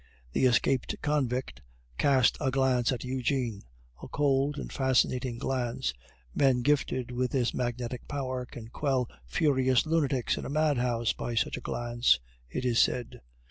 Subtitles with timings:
[0.33, 1.61] The escaped convict
[1.99, 3.61] cast a glance at Eugene,
[4.01, 5.93] a cold and fascinating glance;
[6.33, 11.55] men gifted with this magnetic power can quell furious lunatics in a madhouse by such
[11.55, 12.19] a glance,
[12.49, 13.21] it is said.